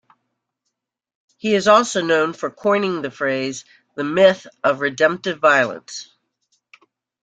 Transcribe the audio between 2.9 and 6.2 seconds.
the phrase "the myth of redemptive violence".